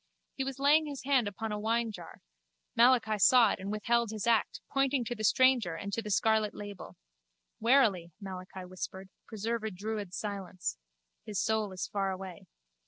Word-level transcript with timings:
He 0.33 0.43
was 0.43 0.57
laying 0.57 0.87
his 0.87 1.03
hand 1.03 1.27
upon 1.27 1.51
a 1.51 1.59
winejar: 1.59 2.21
Malachi 2.75 3.19
saw 3.19 3.51
it 3.51 3.59
and 3.59 3.71
withheld 3.71 4.09
his 4.09 4.25
act, 4.25 4.59
pointing 4.67 5.05
to 5.05 5.13
the 5.13 5.23
stranger 5.23 5.75
and 5.75 5.93
to 5.93 6.01
the 6.01 6.09
scarlet 6.09 6.55
label. 6.55 6.95
Warily, 7.59 8.11
Malachi 8.19 8.65
whispered, 8.65 9.09
preserve 9.27 9.63
a 9.63 9.69
druid 9.69 10.15
silence. 10.15 10.79
His 11.23 11.39
soul 11.39 11.71
is 11.71 11.85
far 11.85 12.09
away. 12.09 12.47